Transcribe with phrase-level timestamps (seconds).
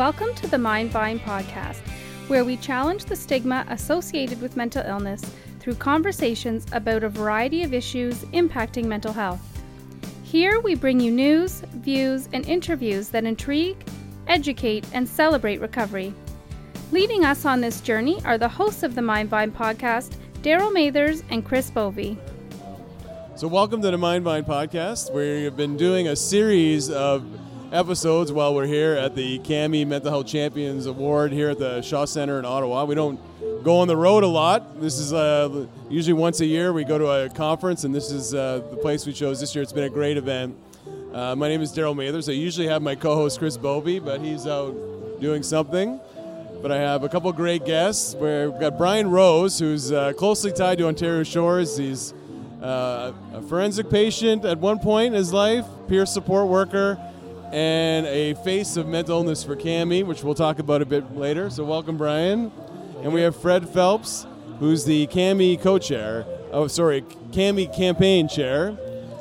[0.00, 1.86] Welcome to the Mindvine podcast,
[2.28, 5.22] where we challenge the stigma associated with mental illness
[5.58, 9.42] through conversations about a variety of issues impacting mental health.
[10.22, 13.76] Here we bring you news, views, and interviews that intrigue,
[14.26, 16.14] educate, and celebrate recovery.
[16.92, 21.44] Leading us on this journey are the hosts of the Mindvine podcast, Daryl Mathers and
[21.44, 22.16] Chris Bovey.
[23.36, 25.12] So, welcome to the Mindvine podcast.
[25.12, 27.22] where We've been doing a series of
[27.72, 32.04] episodes while we're here at the CAMI Mental Health Champions Award here at the Shaw
[32.04, 32.84] Center in Ottawa.
[32.84, 33.20] We don't
[33.62, 34.80] go on the road a lot.
[34.80, 38.34] This is uh, usually once a year we go to a conference, and this is
[38.34, 39.62] uh, the place we chose this year.
[39.62, 40.56] It's been a great event.
[41.12, 42.28] Uh, my name is Daryl Mathers.
[42.28, 44.74] I usually have my co host Chris Bovey, but he's out
[45.20, 46.00] doing something.
[46.62, 48.14] But I have a couple great guests.
[48.14, 51.76] We've got Brian Rose, who's uh, closely tied to Ontario Shores.
[51.76, 52.14] He's
[52.60, 56.98] uh, a forensic patient at one point in his life, peer support worker,
[57.52, 61.50] and a face of mental illness for CAMI, which we'll talk about a bit later.
[61.50, 62.52] So, welcome, Brian.
[63.02, 64.26] And we have Fred Phelps,
[64.58, 68.76] who's the CAMI co chair, oh, sorry, CAMI campaign chair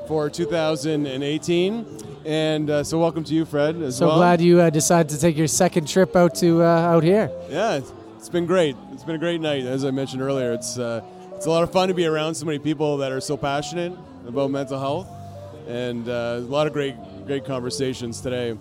[0.07, 1.85] for 2018.
[2.25, 4.17] And uh, so, welcome to you, Fred, as so well.
[4.17, 7.31] glad you uh, decided to take your second trip out to uh, out here.
[7.49, 7.79] Yeah,
[8.17, 8.75] it's been great.
[8.91, 9.63] It's been a great night.
[9.63, 11.01] As I mentioned earlier, it's uh,
[11.35, 13.93] it's a lot of fun to be around so many people that are so passionate
[14.27, 15.07] about mental health,
[15.67, 16.95] and uh, a lot of great
[17.29, 18.57] great conversations today.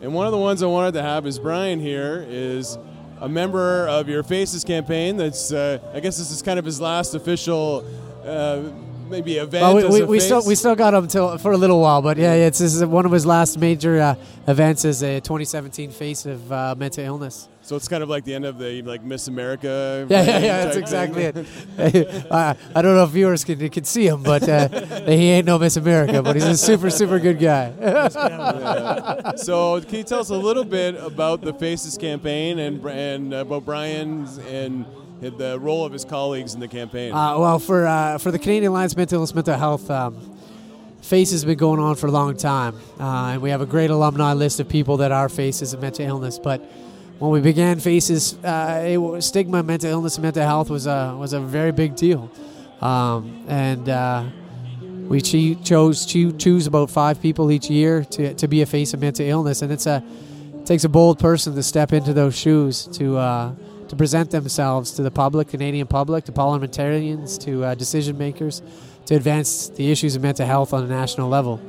[0.00, 2.78] And one of the ones I wanted to have is Brian here is
[3.20, 5.18] a member of your Faces campaign.
[5.18, 7.84] That's uh, I guess this is kind of his last official.
[8.24, 8.70] Uh,
[9.10, 9.62] maybe event.
[9.62, 11.78] Well, we, as we, a we still we still got him till for a little
[11.78, 14.14] while, but yeah, it's this is one of his last major uh,
[14.48, 17.50] events as a 2017 face of uh, mental illness.
[17.66, 20.06] So it's kind of like the end of the like Miss America.
[20.16, 20.64] Yeah, yeah, yeah.
[20.64, 21.36] That's exactly it.
[22.30, 24.68] I, I don't know if viewers can, can see him, but uh,
[25.06, 27.72] he ain't no Miss America, but he's a super super good guy.
[27.80, 29.32] Yeah.
[29.34, 33.64] So, can you tell us a little bit about the Faces campaign and and about
[33.64, 34.86] Brian's and
[35.20, 37.12] the role of his colleagues in the campaign?
[37.12, 40.38] Uh, well, for uh, for the Canadian Alliance Mental Illness Mental Health, um,
[41.02, 43.90] FACE has been going on for a long time, uh, and we have a great
[43.90, 46.38] alumni list of people that are faces of mental illness.
[46.38, 46.62] But
[47.18, 51.40] when we began FACES, uh, it stigma, mental illness, mental health was a was a
[51.40, 52.30] very big deal,
[52.80, 54.24] um, and uh,
[55.08, 59.00] we chose to choose about five people each year to, to be a face of
[59.00, 60.04] mental illness, and it's a
[60.54, 63.54] it takes a bold person to step into those shoes to uh,
[63.88, 68.60] to present themselves to the public, Canadian public, to parliamentarians, to uh, decision makers,
[69.06, 71.60] to advance the issues of mental health on a national level.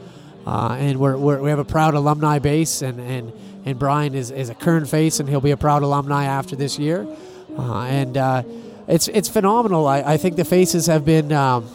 [0.47, 3.33] Uh, and we're, we're, we have a proud alumni base, and, and,
[3.65, 6.79] and Brian is, is a current face, and he'll be a proud alumni after this
[6.79, 7.05] year.
[7.57, 8.43] Uh, and uh,
[8.87, 9.85] it's it's phenomenal.
[9.85, 11.69] I, I think the faces have been um,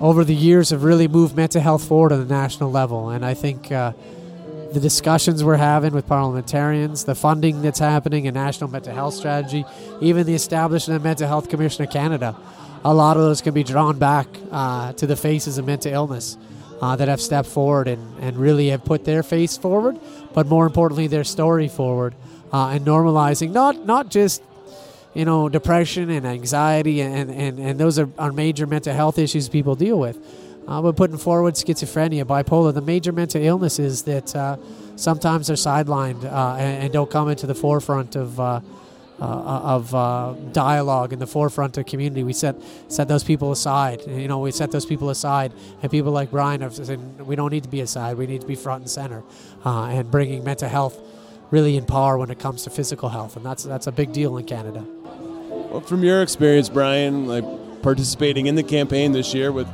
[0.00, 3.34] over the years have really moved mental health forward on the national level, and I
[3.34, 3.92] think uh,
[4.72, 9.64] the discussions we're having with parliamentarians, the funding that's happening, a national mental health strategy,
[10.00, 12.36] even the establishment of Mental Health Commission of Canada,
[12.84, 16.38] a lot of those can be drawn back uh, to the faces of mental illness
[16.80, 19.98] uh, that have stepped forward and, and really have put their face forward,
[20.32, 22.14] but more importantly, their story forward,
[22.52, 24.42] uh, and normalizing not not just
[25.14, 29.48] you know depression and anxiety and, and, and those are, are major mental health issues
[29.48, 30.18] people deal with.
[30.66, 34.56] Uh, but putting forward schizophrenia, bipolar, the major mental illnesses that uh,
[34.96, 38.40] sometimes are sidelined uh, and, and don't come into the forefront of
[39.20, 42.24] uh, uh, of uh, dialogue in the forefront of community.
[42.24, 42.56] We set
[42.88, 44.02] set those people aside.
[44.08, 45.52] You know, we set those people aside,
[45.82, 46.68] and people like Brian
[47.24, 48.16] we don't need to be aside.
[48.16, 49.22] We need to be front and center,
[49.64, 50.98] uh, and bringing mental health
[51.52, 54.36] really in power when it comes to physical health, and that's that's a big deal
[54.36, 54.84] in Canada.
[55.70, 57.44] well, from your experience, Brian, like
[57.82, 59.68] participating in the campaign this year with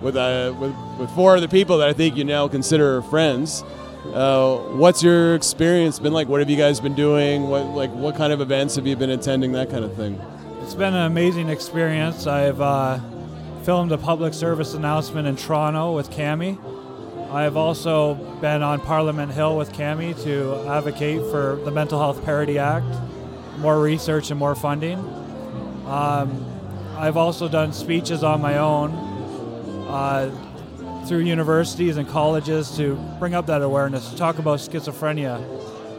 [0.00, 3.64] with uh, with, with four other people that I think you now consider friends.
[4.12, 6.28] Uh, what's your experience been like?
[6.28, 7.48] What have you guys been doing?
[7.48, 9.52] What like what kind of events have you been attending?
[9.52, 10.20] That kind of thing.
[10.62, 12.26] It's been an amazing experience.
[12.26, 13.00] I've uh,
[13.64, 16.58] filmed a public service announcement in Toronto with Cami.
[17.30, 22.58] I've also been on Parliament Hill with Cami to advocate for the Mental Health Parity
[22.58, 22.86] Act,
[23.58, 24.98] more research and more funding.
[25.86, 26.46] Um,
[26.96, 28.92] I've also done speeches on my own
[29.88, 30.30] uh,
[31.04, 35.38] through universities and colleges to bring up that awareness, to talk about schizophrenia,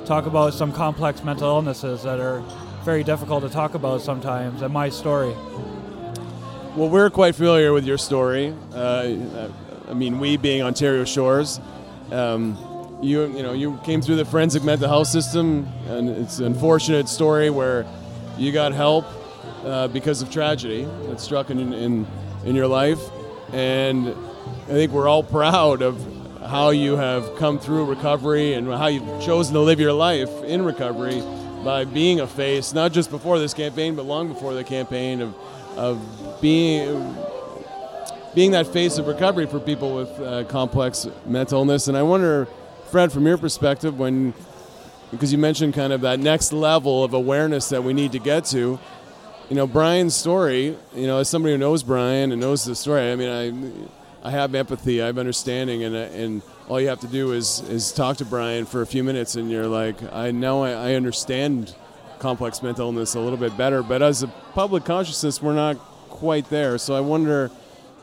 [0.05, 2.43] talk about some complex mental illnesses that are
[2.83, 5.33] very difficult to talk about sometimes, and my story.
[6.75, 8.53] Well, we're quite familiar with your story.
[8.73, 9.49] Uh,
[9.87, 11.59] I mean, we being Ontario Shores,
[12.11, 12.57] um,
[13.01, 17.07] you you know you came through the forensic mental health system, and it's an unfortunate
[17.07, 17.85] story where
[18.37, 19.05] you got help
[19.63, 22.07] uh, because of tragedy that struck in, in
[22.45, 22.99] in your life,
[23.53, 24.15] and
[24.45, 26.03] I think we're all proud of
[26.41, 30.63] how you have come through recovery and how you've chosen to live your life in
[30.63, 31.21] recovery
[31.63, 35.35] by being a face, not just before this campaign, but long before the campaign of,
[35.75, 37.15] of being
[38.35, 41.87] being that face of recovery for people with uh, complex mental illness.
[41.87, 42.47] And I wonder,
[42.91, 44.33] Fred, from your perspective, when
[45.11, 48.45] because you mentioned kind of that next level of awareness that we need to get
[48.45, 48.79] to.
[49.49, 50.75] You know, Brian's story.
[50.93, 53.51] You know, as somebody who knows Brian and knows the story, I mean, I
[54.25, 57.91] I have empathy, I have understanding, and and all you have to do is is
[57.91, 61.75] talk to Brian for a few minutes, and you're like, I know I, I understand
[62.19, 63.83] complex mental illness a little bit better.
[63.83, 65.77] But as a public consciousness, we're not
[66.09, 66.77] quite there.
[66.77, 67.51] So I wonder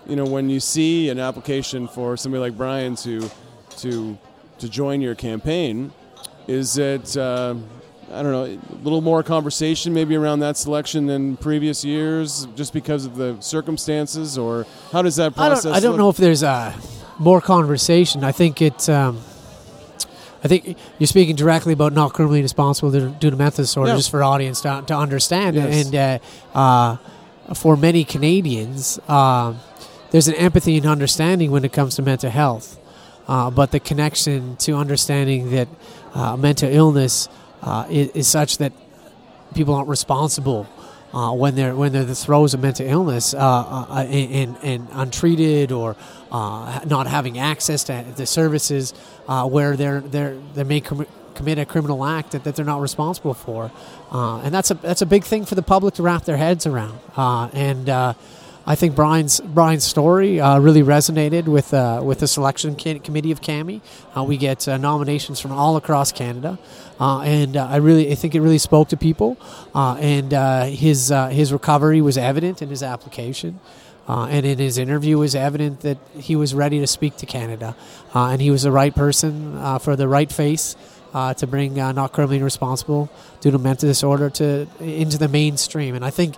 [0.07, 3.29] you know, when you see an application for somebody like Brian to
[3.79, 4.19] to
[4.59, 5.93] to join your campaign,
[6.47, 7.55] is it uh,
[8.13, 12.73] I don't know a little more conversation maybe around that selection than previous years, just
[12.73, 15.65] because of the circumstances, or how does that process?
[15.65, 16.79] I don't, I don't know if there's uh,
[17.19, 18.25] more conversation.
[18.25, 18.89] I think it's.
[18.89, 19.21] Um,
[20.45, 24.25] I think you're speaking directly about not criminally responsible due to mental disorder, just for
[24.25, 25.55] audience to, to understand.
[25.55, 25.87] Yes.
[25.87, 26.19] And uh,
[26.53, 26.97] uh,
[27.55, 29.61] for many Canadians, um
[30.13, 32.79] there's an empathy and understanding when it comes to mental health.
[33.27, 35.69] Uh, but the connection to understanding that
[36.15, 37.29] uh, mental illness
[37.63, 38.73] uh, is, is such that
[39.55, 40.67] people aren't responsible
[41.13, 45.71] uh, when they're when they're the throes of mental illness uh, uh, and, and untreated
[45.73, 45.97] or
[46.31, 48.95] uh, not having access to the services
[49.29, 52.81] uh, where they're they're they may com- commit a criminal act that, that they're not
[52.81, 53.71] responsible for,
[54.11, 56.67] uh, and that's a that's a big thing for the public to wrap their heads
[56.67, 56.99] around.
[57.17, 58.15] Uh, and uh,
[58.65, 63.33] I think Brian's Brian's story uh, really resonated with uh, with the selection can- committee
[63.33, 63.81] of CAMI.
[64.17, 66.59] Uh, we get uh, nominations from all across Canada,
[67.01, 69.37] uh, and uh, I really I think it really spoke to people.
[69.75, 70.33] And
[70.73, 73.61] his his recovery was evident in his application.
[74.09, 77.75] And in his interview, was evident that he was ready to speak to Canada,
[78.13, 80.77] and he was the right person for the right face
[81.15, 83.11] uh, to bring uh, not criminally responsible
[83.41, 85.95] due to mental disorder to into the mainstream.
[85.95, 86.37] And I think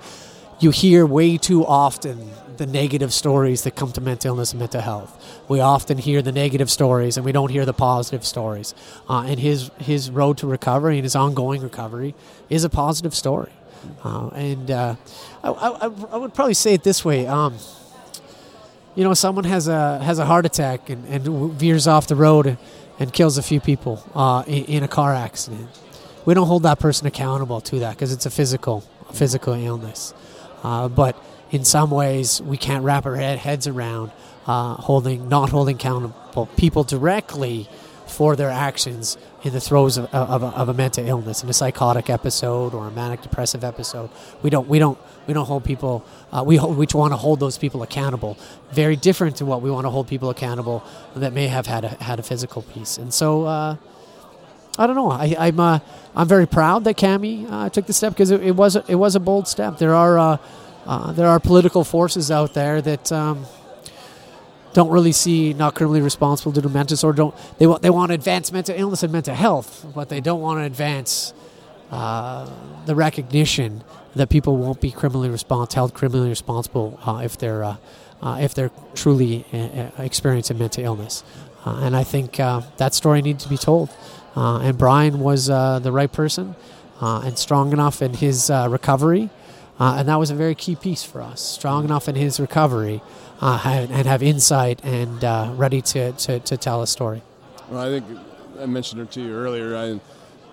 [0.61, 4.81] you hear way too often the negative stories that come to mental illness and mental
[4.81, 5.43] health.
[5.49, 8.75] We often hear the negative stories and we don't hear the positive stories.
[9.09, 12.15] Uh, and his his road to recovery and his ongoing recovery
[12.49, 13.53] is a positive story.
[14.03, 14.95] Uh, and uh,
[15.43, 17.27] I, I, I would probably say it this way.
[17.27, 17.57] Um,
[18.95, 22.47] you know, someone has a has a heart attack and, and veers off the road
[22.99, 25.69] and, kills a few people uh, in, in a car accident.
[26.25, 30.15] We don't hold that person accountable to that because it's a physical a physical illness.
[30.65, 31.17] Uh, but
[31.51, 34.11] in some ways, we can't wrap our head, heads around
[34.47, 37.69] uh, holding, not holding accountable people directly
[38.07, 41.53] for their actions in the throes of, of, a, of a mental illness, in a
[41.53, 44.11] psychotic episode or a manic depressive episode.
[44.43, 46.05] We don't, we don't, we don't hold people.
[46.33, 48.37] Uh, we hold, we want to hold those people accountable.
[48.73, 50.85] Very different to what we want to hold people accountable
[51.15, 52.99] that may have had a, had a physical piece.
[52.99, 53.45] And so.
[53.45, 53.77] Uh,
[54.79, 55.11] I don't know.
[55.11, 55.79] I, I'm uh,
[56.17, 58.97] I'm very proud that Cami uh, took the step because it, it was a, it
[58.97, 59.79] was a bold step.
[59.79, 60.37] There are uh,
[60.87, 63.47] uh, there are political forces out there that um,
[64.73, 68.11] don't really see not criminally responsible due to mental or Don't they want they want
[68.11, 71.33] to advance mental illness and mental health, but they don't want to advance
[71.91, 72.51] uh,
[72.87, 73.85] the recognition
[74.17, 77.79] that people won't be criminally respons- held criminally responsible uh, if they're
[78.23, 79.45] if they're truly
[79.99, 81.23] experiencing mental illness.
[81.67, 83.91] And I think that story needs to be told.
[84.37, 86.57] Uh, and Brian was uh, the right person
[87.01, 89.31] uh, and strong enough in his uh, recovery.
[89.79, 91.41] Uh, and that was a very key piece for us.
[91.41, 93.03] Strong enough in his recovery
[93.41, 97.23] uh, and, and have insight and uh, ready to, to, to tell a story.
[97.69, 98.19] Well, I think
[98.61, 99.77] I mentioned it to you earlier.
[99.77, 100.01] I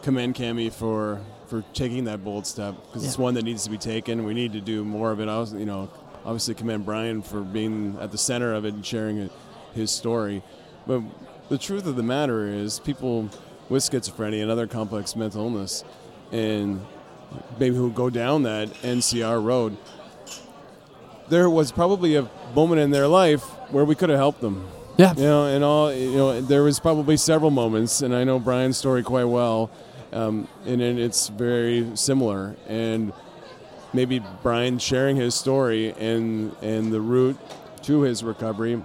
[0.01, 3.77] commend Cami for for taking that bold step because it's one that needs to be
[3.77, 4.23] taken.
[4.23, 5.27] We need to do more of it.
[5.27, 5.89] I was, you know,
[6.23, 9.31] obviously commend Brian for being at the center of it and sharing it,
[9.73, 10.43] his story.
[10.87, 11.01] But
[11.49, 13.29] the truth of the matter is, people
[13.71, 15.85] with schizophrenia and other complex mental illness,
[16.31, 16.85] and
[17.57, 19.77] maybe who go down that NCR road,
[21.29, 24.67] there was probably a moment in their life where we could have helped them.
[24.97, 25.13] Yeah.
[25.15, 28.77] You know, and all you know, there was probably several moments, and I know Brian's
[28.77, 29.71] story quite well,
[30.11, 32.57] um, and, and it's very similar.
[32.67, 33.13] And
[33.93, 37.37] maybe Brian sharing his story and and the route
[37.83, 38.81] to his recovery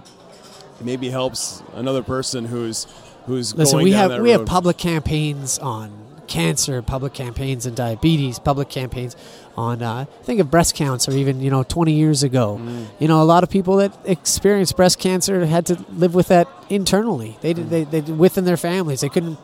[0.79, 2.87] maybe helps another person who's
[3.27, 5.91] who's Listen, we have we have public campaigns on
[6.27, 9.15] cancer, public campaigns on diabetes, public campaigns
[9.55, 11.11] on uh, think of breast cancer.
[11.11, 12.87] Even you know, 20 years ago, Mm.
[12.99, 16.47] you know, a lot of people that experienced breast cancer had to live with that
[16.69, 17.37] internally.
[17.41, 18.99] They did, they, they did within their families.
[19.01, 19.37] They couldn't.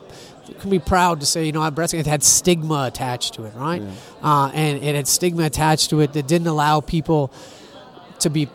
[0.47, 3.45] they couldn't be proud to say, you know, I breast cancer had stigma attached to
[3.45, 3.81] it, right?
[4.21, 7.31] Uh, and it had stigma attached to it that didn't allow people
[8.19, 8.49] to be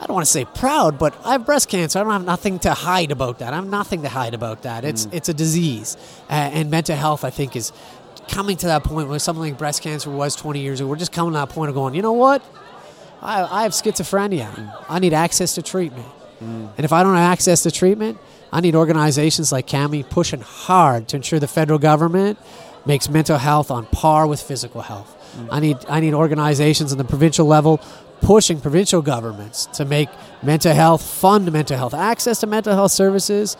[0.00, 1.98] I don't want to say proud, but I have breast cancer.
[1.98, 3.52] I don't have nothing to hide about that.
[3.52, 4.84] I have nothing to hide about that.
[4.84, 5.14] It's Mm.
[5.14, 5.96] it's a disease,
[6.30, 7.24] uh, and mental health.
[7.24, 7.72] I think is
[8.28, 10.88] coming to that point where something like breast cancer was 20 years ago.
[10.88, 12.42] We're just coming to that point of going, you know what?
[13.22, 14.48] I, I have schizophrenia.
[14.88, 16.06] I need access to treatment.
[16.40, 18.18] And if I don't have access to treatment,
[18.52, 22.38] I need organizations like CAMI pushing hard to ensure the federal government
[22.86, 25.16] makes mental health on par with physical health.
[25.50, 27.80] I need I need organizations on the provincial level
[28.20, 30.08] pushing provincial governments to make
[30.42, 33.56] mental health fund mental health access to mental health services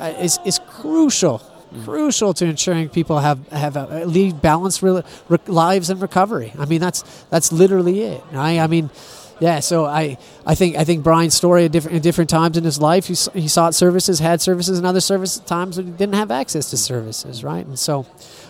[0.00, 1.40] uh, is is crucial
[1.84, 6.52] crucial to ensuring people have have a, lead balanced real, re, lives and recovery.
[6.58, 8.22] I mean that's that's literally it.
[8.32, 8.90] I mean
[9.40, 12.64] yeah, so I, I think I think Brian's story at different, at different times in
[12.64, 16.14] his life, he, he sought services, had services, and other service times when he didn't
[16.14, 17.66] have access to services, right?
[17.66, 18.06] And so,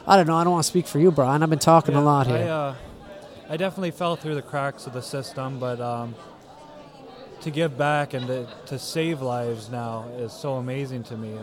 [0.07, 0.37] I don't know.
[0.37, 1.43] I don't want to speak for you, Brian.
[1.43, 2.49] I've been talking a lot I, here.
[2.49, 2.75] uh,
[3.49, 6.15] I definitely fell through the cracks of the system, but um,
[7.43, 11.37] to give back and to, to save lives now is so amazing to me.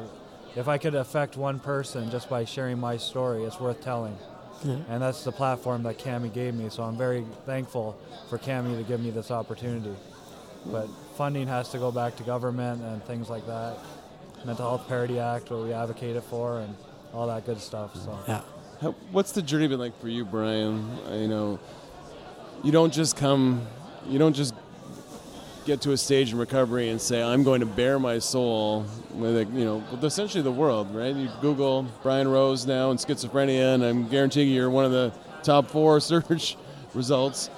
[0.56, 4.18] If I could affect one person just by sharing my story, it's worth telling.
[4.64, 4.78] Yeah.
[4.90, 6.70] And that's the platform that Cami gave me.
[6.70, 7.98] So I'm very thankful
[8.30, 9.96] for Cami to give me this opportunity.
[10.66, 13.78] But funding has to go back to government and things like that.
[14.46, 16.76] Mental Health Parity Act, what we advocated for, and
[17.14, 17.96] all that good stuff.
[17.96, 18.18] So.
[18.28, 18.42] yeah.
[18.82, 20.88] How, what's the journey been like for you, Brian?
[21.10, 21.60] I know
[22.64, 23.66] you don't just come,
[24.08, 24.54] you don't just
[25.68, 29.54] get to a stage in recovery and say, "I'm going to bare my soul with,
[29.54, 31.14] you know, essentially the world." Right?
[31.14, 35.12] You Google Brian Rose now and schizophrenia, and I'm guaranteeing you're one of the
[35.44, 36.58] top four search
[36.94, 37.50] results.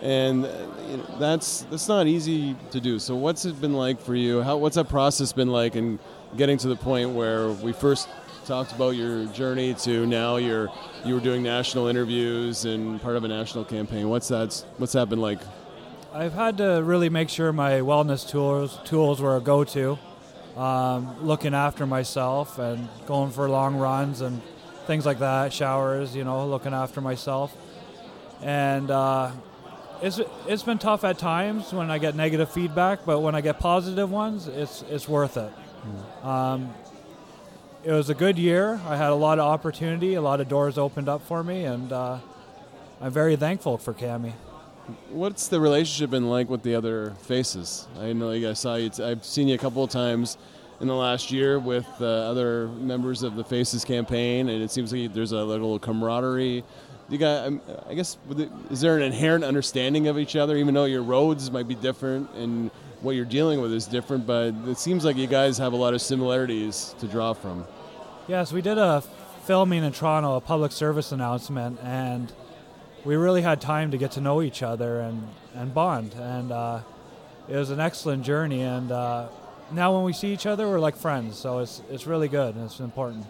[0.00, 2.98] And uh, that's that's not easy to do.
[2.98, 4.42] So, what's it been like for you?
[4.42, 5.98] How what's that process been like in
[6.36, 8.08] getting to the point where we first
[8.46, 10.68] talked about your journey to now you're
[11.04, 14.08] you were doing national interviews and part of a national campaign.
[14.08, 15.40] What's that what's that been like?
[16.12, 19.98] I've had to really make sure my wellness tools tools were a go-to.
[20.56, 24.40] Um, looking after myself and going for long runs and
[24.86, 27.54] things like that, showers, you know, looking after myself.
[28.42, 29.30] And uh,
[30.02, 33.58] it's it's been tough at times when I get negative feedback, but when I get
[33.58, 35.52] positive ones, it's it's worth it.
[36.24, 36.72] Um,
[37.84, 38.80] it was a good year.
[38.88, 41.92] I had a lot of opportunity, a lot of doors opened up for me, and
[41.92, 42.18] uh,
[43.00, 44.32] I'm very thankful for Cami.
[45.10, 47.86] What's the relationship been like with the other faces?
[48.00, 48.90] I know you guys saw you.
[49.04, 50.38] I've seen you a couple of times
[50.80, 54.92] in the last year with uh, other members of the Faces campaign, and it seems
[54.92, 56.64] like there's a little camaraderie.
[57.10, 58.16] You got, um, I guess,
[58.70, 62.30] is there an inherent understanding of each other, even though your roads might be different
[62.34, 64.26] and what you're dealing with is different?
[64.26, 67.66] But it seems like you guys have a lot of similarities to draw from.
[68.26, 69.02] Yes, we did a
[69.44, 72.32] filming in Toronto, a public service announcement, and
[73.04, 76.14] we really had time to get to know each other and, and bond.
[76.14, 76.80] And uh,
[77.48, 78.62] it was an excellent journey.
[78.62, 79.28] And uh,
[79.72, 81.38] now when we see each other, we're like friends.
[81.38, 83.26] So it's, it's really good and it's important.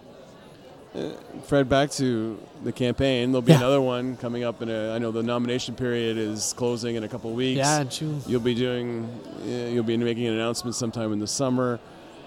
[1.44, 3.30] Fred, back to the campaign.
[3.30, 3.58] There'll be Yeah.
[3.58, 4.94] another one coming up in a.
[4.94, 7.58] I know the nomination period is closing in a couple of weeks.
[7.58, 8.20] Yeah, June.
[8.26, 9.04] You'll be doing.
[9.42, 11.78] uh, You'll be making an announcement sometime in the summer.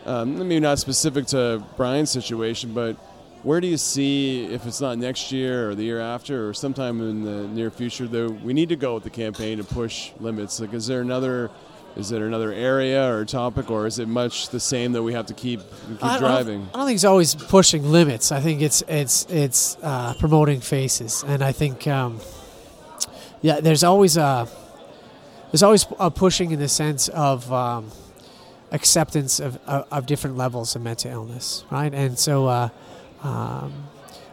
[0.05, 2.97] Um, maybe not specific to Brian's situation, but
[3.43, 7.01] where do you see if it's not next year or the year after or sometime
[7.01, 10.59] in the near future though we need to go with the campaign to push limits
[10.59, 11.49] like is there another
[11.95, 15.25] is there another area or topic or is it much the same that we have
[15.25, 18.31] to keep keep I- driving I don't, think it's always pushing limits.
[18.31, 22.19] I think it's it's it's uh, promoting faces, and I think um,
[23.41, 24.47] yeah, there's always a
[25.51, 27.91] there's always a pushing in the sense of um,
[28.71, 31.93] acceptance of, of of different levels of mental illness, right?
[31.93, 32.69] And so uh,
[33.23, 33.87] um,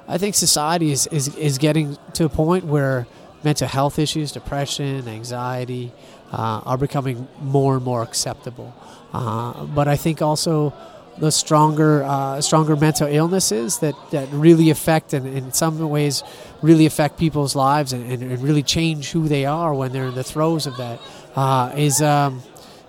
[0.07, 3.07] I think society is, is is getting to a point where
[3.45, 5.93] mental health issues, depression, anxiety,
[6.33, 8.75] uh, are becoming more and more acceptable.
[9.13, 10.73] Uh, but I think also
[11.19, 16.23] the stronger uh, stronger mental illnesses that, that really affect and in some ways
[16.63, 20.15] really affect people's lives and, and, and really change who they are when they're in
[20.15, 21.01] the throes of that
[21.35, 22.43] uh, is um,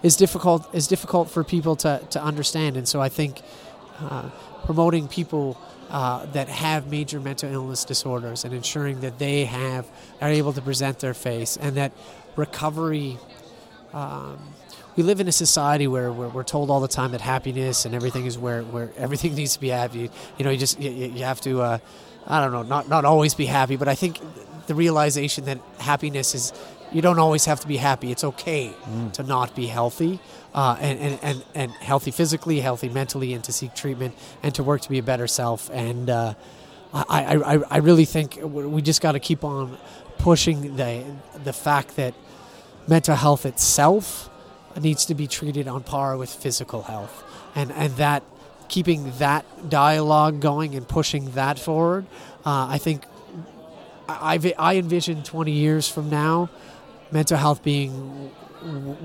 [0.03, 3.41] is difficult is difficult for people to, to understand and so I think
[3.99, 4.29] uh,
[4.63, 5.57] promoting people
[5.89, 9.87] uh, that have major mental illness disorders and ensuring that they have
[10.21, 11.91] are able to present their face and that
[12.35, 13.17] recovery
[13.93, 14.39] um,
[14.95, 18.25] we live in a society where we're, told all the time that happiness and everything
[18.25, 20.11] is where, where everything needs to be happy.
[20.37, 21.77] You know, you just you, you have to, uh,
[22.27, 24.19] I don't know, not not always be happy, but I think
[24.67, 26.51] the realization that happiness is
[26.91, 28.11] you don't always have to be happy.
[28.11, 28.73] It's okay
[29.13, 30.19] to not be healthy,
[30.53, 34.63] uh, and, and, and, and healthy physically, healthy mentally, and to seek treatment and to
[34.63, 35.69] work to be a better self.
[35.71, 36.33] And uh,
[36.93, 37.03] I,
[37.35, 39.77] I, I- I really think we just got to keep on
[40.17, 41.03] pushing the
[41.43, 42.13] the fact that
[42.87, 44.29] mental health itself
[44.81, 47.23] needs to be treated on par with physical health,
[47.55, 48.23] and and that
[48.67, 52.05] keeping that dialogue going and pushing that forward,
[52.45, 53.03] uh, I think
[54.07, 56.49] I, I envision 20 years from now,
[57.11, 58.31] mental health being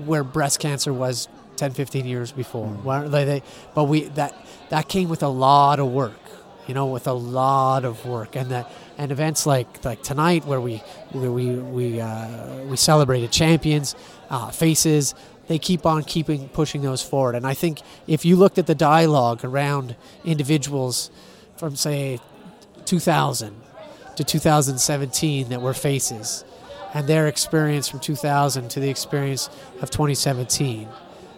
[0.05, 2.67] where breast cancer was 10, 15 years before.
[2.67, 3.11] Mm.
[3.11, 3.43] They, they,
[3.73, 4.35] but we that
[4.69, 6.19] that came with a lot of work,
[6.67, 10.61] you know, with a lot of work, and that and events like like tonight where
[10.61, 10.77] we
[11.11, 13.95] where we we uh, we celebrated champions,
[14.29, 15.15] uh, faces.
[15.47, 18.75] They keep on keeping pushing those forward, and I think if you looked at the
[18.75, 21.11] dialogue around individuals
[21.55, 22.19] from say
[22.85, 23.55] 2000
[24.15, 26.43] to 2017 that were faces,
[26.95, 29.49] and their experience from 2000 to the experience
[29.81, 30.87] of 2017,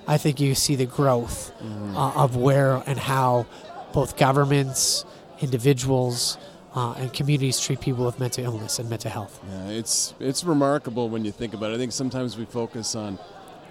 [0.07, 1.97] I think you see the growth mm-hmm.
[1.97, 3.47] uh, of where and how
[3.91, 5.03] both governments,
[5.41, 6.37] individuals,
[6.75, 9.39] uh, and communities treat people with mental illness and mental health.
[9.49, 11.75] Yeah, it's it's remarkable when you think about it.
[11.75, 13.17] I think sometimes we focus on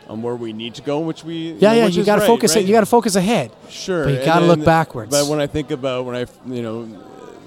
[0.09, 2.23] on where we need to go, which we yeah you know, yeah you got to
[2.23, 2.64] right, focus right?
[2.64, 3.52] you got to focus ahead.
[3.69, 5.12] Sure, but you got to look backwards.
[5.12, 6.83] But when I think about when I you know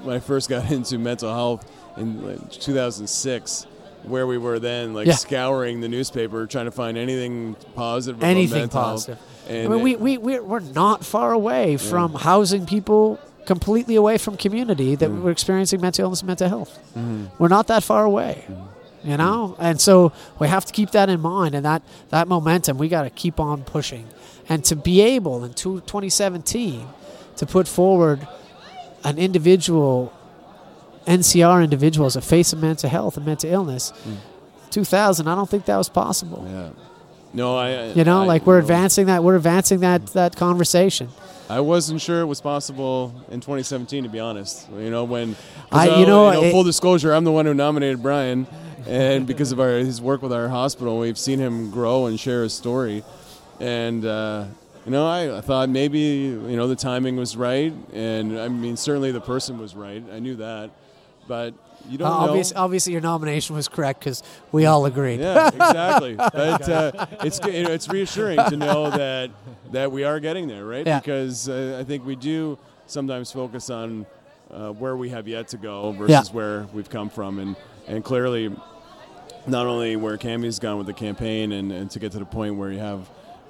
[0.04, 3.68] when I first got into mental health in like 2006
[4.04, 5.14] where we were then, like Yeah.
[5.16, 8.24] scouring the newspaper, trying to find anything positive.
[8.24, 9.20] Anything mental positive.
[9.48, 14.38] And I mean, we, we, we're, not far away from housing people completely away from
[14.38, 15.24] community that Mm.
[15.24, 16.78] were experiencing mental illness and mental health.
[16.98, 17.30] Mhm.
[17.40, 19.10] We're not that far away, Mm-hmm.
[19.10, 19.56] you know?
[19.60, 23.04] And so we have to keep that in mind and that, that momentum, we got
[23.04, 24.06] to keep on pushing.
[24.48, 26.86] And to be able in 2017
[27.38, 28.28] to put forward
[29.04, 30.14] an individual,
[31.08, 33.94] NCR individuals a face of mental health and mental illness,
[34.72, 36.46] 2000, I don't think that was possible.
[36.50, 36.70] yeah.
[37.32, 37.70] No, I.
[37.70, 38.62] I- You know, I- like we're no.
[38.62, 39.24] advancing that.
[39.24, 41.10] We're advancing that that conversation.
[41.48, 44.68] I wasn't sure it was possible in 2017, to be honest.
[44.76, 45.36] You know, when
[45.72, 48.48] I- you know, it- full disclosure, I'm the one who nominated Brian,
[48.88, 52.42] and because of our his work with our hospital, we've seen him grow and share
[52.42, 53.04] his story.
[53.60, 54.46] And uh,
[54.86, 58.76] you know, I, I thought maybe you know the timing was right, and I mean
[58.76, 60.04] certainly the person was right.
[60.12, 60.72] I knew that,
[61.30, 61.54] but
[61.88, 62.32] you don't Uh, know.
[62.32, 65.22] obvious, obviously, your nomination was correct because we all agreed.
[65.22, 66.16] Yeah, exactly.
[66.18, 69.30] but uh, it's it's reassuring to know that
[69.72, 70.86] that we are getting there, right?
[70.86, 71.00] Yeah.
[71.00, 74.06] Because uh, I think we do sometimes focus on
[74.52, 77.56] uh, where we have yet to go versus where we've come from, and
[77.88, 78.54] and clearly,
[79.48, 82.56] not only where Cammy's gone with the campaign, and, and to get to the point
[82.56, 83.08] where you have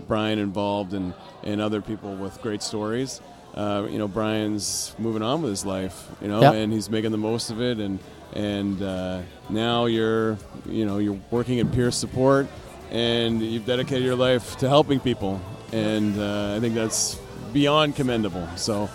[0.07, 1.13] Brian involved and
[1.43, 3.21] and other people with great stories.
[3.55, 6.51] Uh, you know, Brian's moving on with his life, you know, Yeah.
[6.53, 7.99] and he's making the most of it, and
[8.33, 12.47] and uh, now you're you know you're working in peer support
[12.91, 15.39] and you've dedicated your life to helping people
[15.71, 17.19] and uh, i think that's
[17.53, 18.47] beyond commendable.
[18.55, 18.87] So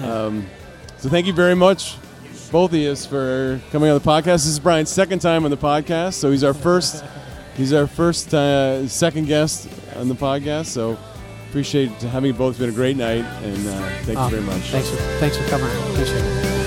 [0.00, 0.46] um,
[0.98, 1.96] so thank you very much
[2.50, 4.24] both of you for coming on the podcast.
[4.24, 7.04] This is brian's second time on the podcast so he's our first
[7.58, 10.96] he's our first uh, second guest on the podcast so
[11.48, 14.42] appreciate having you both it's been a great night and uh, thank Oh, you very
[14.42, 15.68] much Thanks for thanks for coming.
[15.92, 16.57] Appreciate it.